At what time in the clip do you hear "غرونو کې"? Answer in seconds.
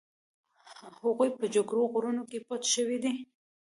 1.93-2.39